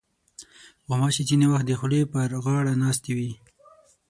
غوماشې 0.87 1.23
ځینې 1.29 1.45
وخت 1.49 1.65
د 1.67 1.71
خولې 1.79 2.01
پر 2.13 2.29
غاړه 2.43 2.73
ناستې 2.83 3.11
وي. 3.17 3.31